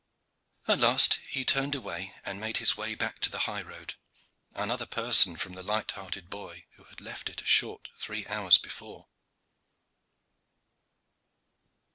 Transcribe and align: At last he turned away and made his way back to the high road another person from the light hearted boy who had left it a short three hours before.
At 0.67 0.79
last 0.79 1.19
he 1.29 1.45
turned 1.45 1.75
away 1.75 2.15
and 2.25 2.39
made 2.41 2.57
his 2.57 2.75
way 2.75 2.95
back 2.95 3.19
to 3.19 3.29
the 3.29 3.41
high 3.45 3.61
road 3.61 3.93
another 4.55 4.87
person 4.87 5.35
from 5.37 5.53
the 5.53 5.61
light 5.61 5.91
hearted 5.91 6.27
boy 6.27 6.65
who 6.71 6.85
had 6.85 7.01
left 7.01 7.29
it 7.29 7.39
a 7.39 7.45
short 7.45 7.89
three 7.99 8.25
hours 8.25 8.57
before. 8.57 9.09